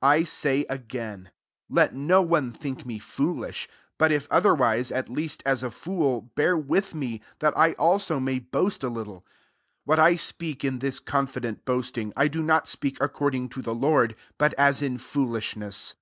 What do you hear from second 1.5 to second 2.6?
Let no one